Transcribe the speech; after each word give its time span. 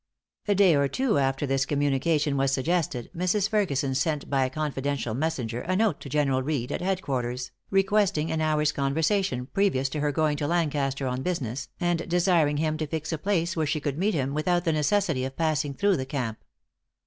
A 0.47 0.55
day 0.55 0.73
or 0.75 0.87
two 0.87 1.19
after 1.19 1.45
this 1.45 1.63
communication 1.67 2.35
was 2.35 2.51
suggested, 2.51 3.11
Mrs. 3.15 3.47
Ferguson 3.47 3.93
sent 3.93 4.31
by 4.31 4.45
a 4.45 4.49
confidential 4.49 5.13
messenger 5.13 5.61
a 5.61 5.75
note 5.75 5.99
to 6.01 6.09
General 6.09 6.41
Reed, 6.41 6.71
at 6.71 6.81
head 6.81 7.03
quarters, 7.03 7.51
requesting 7.69 8.31
an 8.31 8.41
hour's 8.41 8.71
conversation 8.71 9.45
previous 9.45 9.89
to 9.89 9.99
her 9.99 10.11
going 10.11 10.37
to 10.37 10.47
Lancaster 10.47 11.05
on 11.05 11.21
business, 11.21 11.69
and 11.79 12.09
desiring 12.09 12.57
him 12.57 12.77
to 12.79 12.87
fix 12.87 13.13
a 13.13 13.19
place 13.19 13.55
where 13.55 13.67
she 13.67 13.79
could 13.79 13.99
meet 13.99 14.15
him 14.15 14.33
without 14.33 14.65
the 14.65 14.73
necessity 14.73 15.23
of 15.23 15.37
passing 15.37 15.75
through 15.75 15.97
the 15.97 16.05
camp. 16.07 16.39